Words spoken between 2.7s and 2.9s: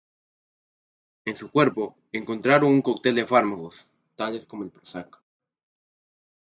un